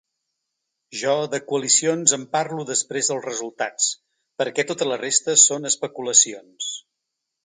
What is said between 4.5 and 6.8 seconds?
tota la resta són especulacions.